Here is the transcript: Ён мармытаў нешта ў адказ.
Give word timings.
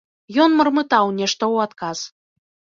Ён 0.45 0.55
мармытаў 0.61 1.05
нешта 1.19 1.41
ў 1.53 1.69
адказ. 1.69 2.05